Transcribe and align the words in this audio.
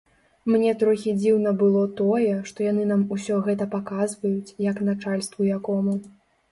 Мне 0.51 0.71
трохі 0.83 1.13
дзіўна 1.19 1.53
было 1.59 1.83
тое, 2.01 2.31
што 2.49 2.65
яны 2.71 2.89
нам 2.93 3.05
усё 3.17 3.39
гэта 3.49 3.71
паказваюць, 3.77 4.53
як 4.71 4.85
начальству 4.91 5.41
якому. 5.57 5.93